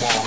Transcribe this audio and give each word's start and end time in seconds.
ball. 0.00 0.25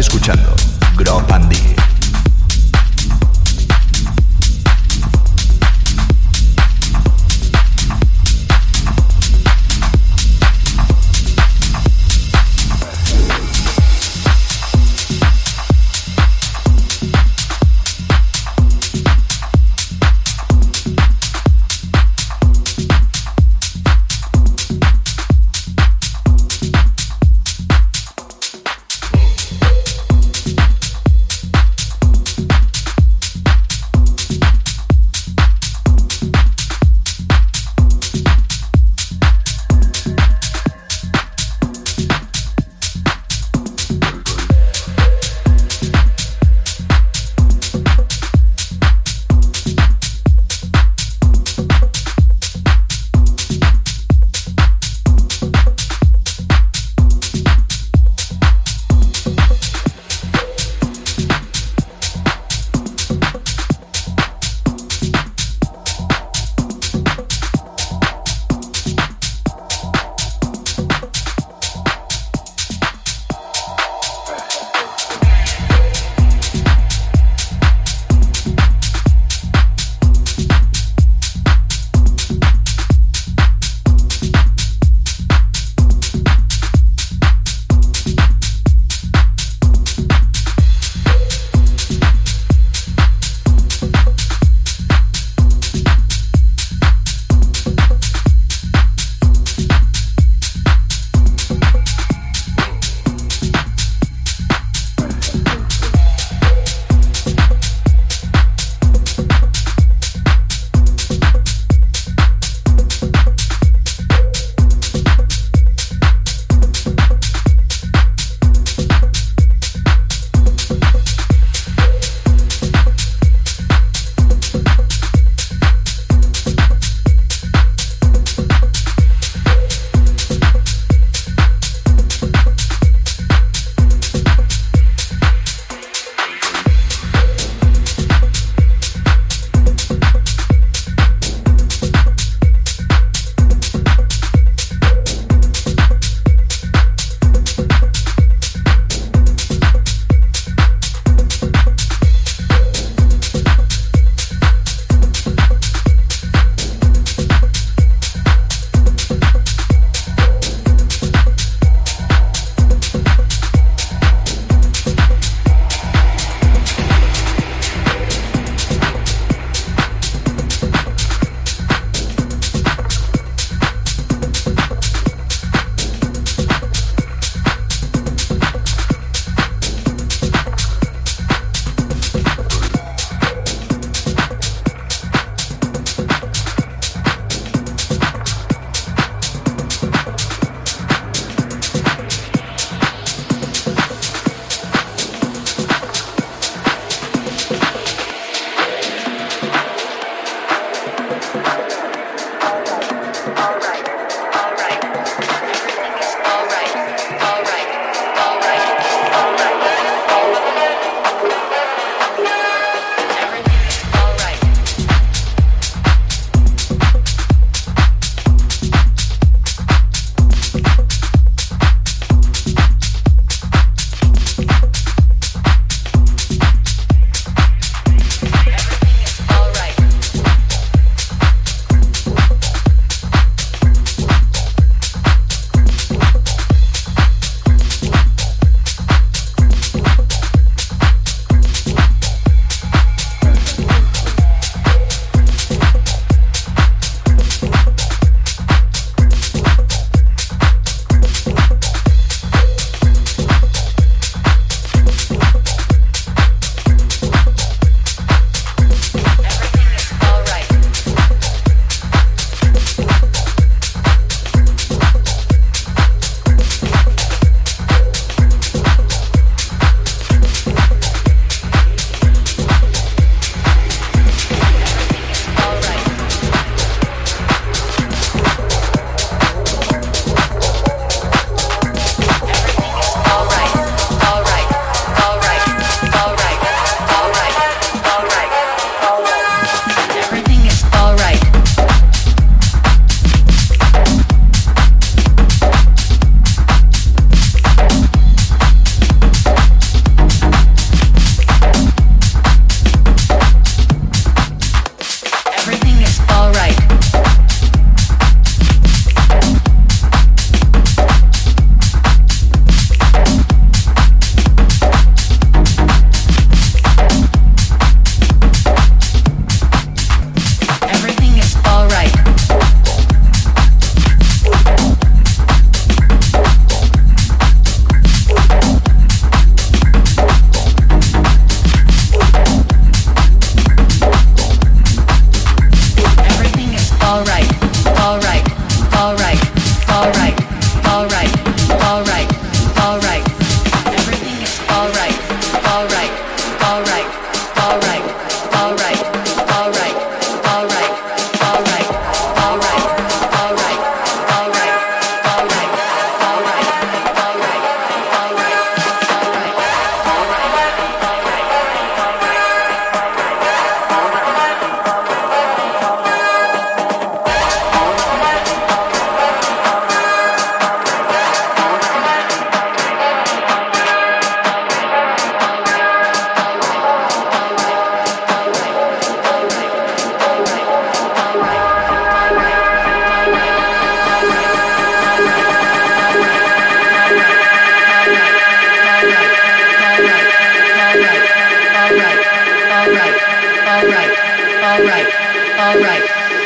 escuchando. 0.00 0.59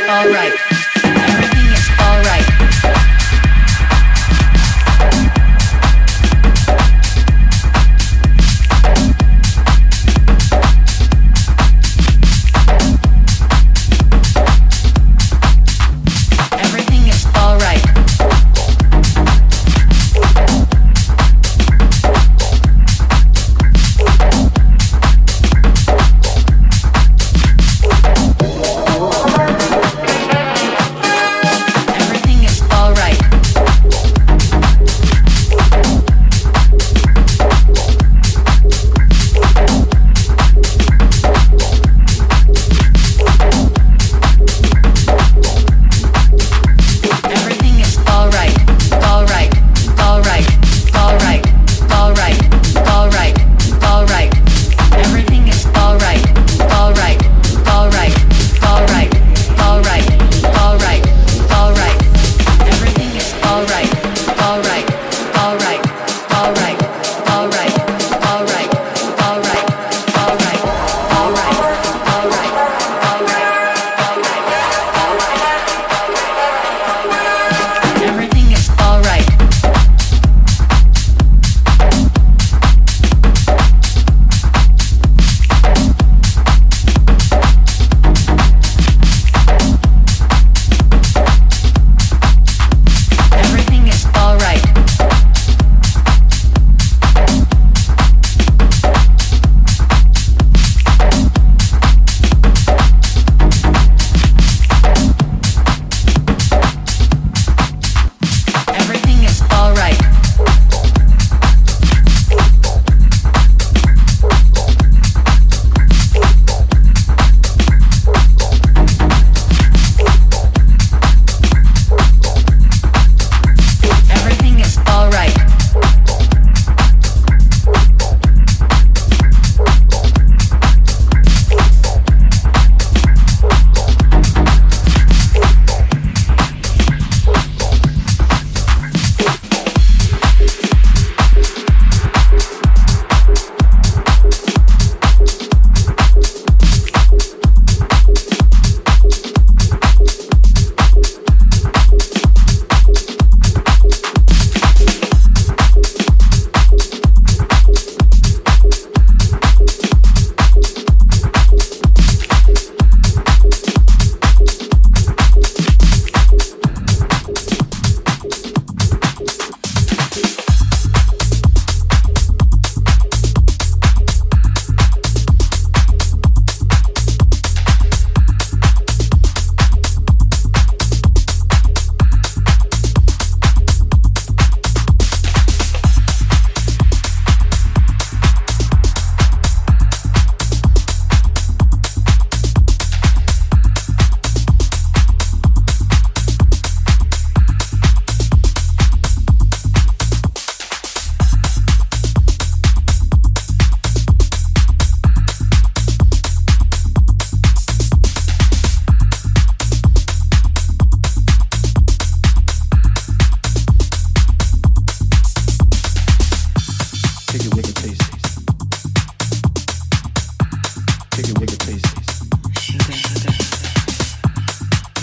All 0.07 0.29
right. 0.29 0.74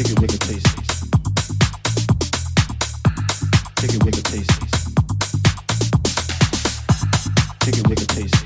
Take 0.02 0.14
it 0.14 0.20
with 0.20 0.34
a 0.34 0.38
taste. 0.40 0.68
Take 3.76 3.94
taste. 8.08 8.41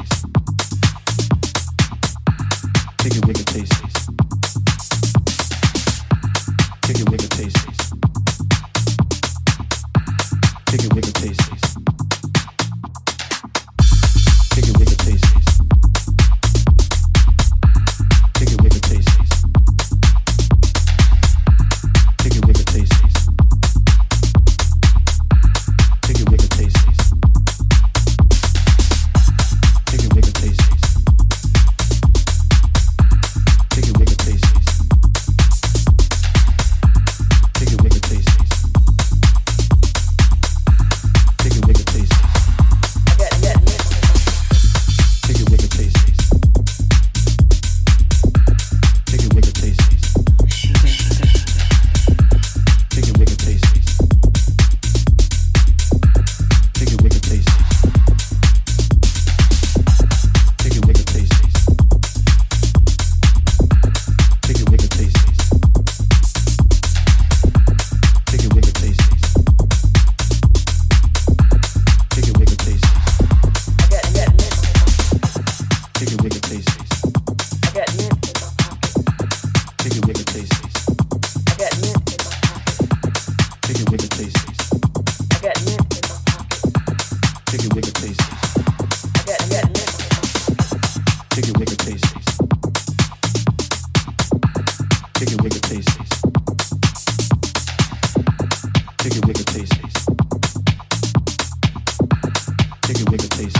Chicken 102.85 103.05
wicked 103.11 103.31
tastes. 103.31 103.59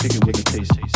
Chicken 0.00 0.20
wicked 0.26 0.46
taste. 0.46 0.95